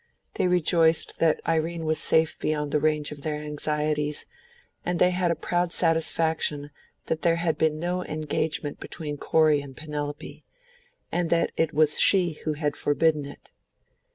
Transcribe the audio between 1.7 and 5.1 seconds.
was safe beyond the range of their anxieties, and